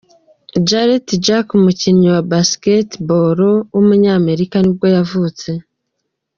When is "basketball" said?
2.31-3.39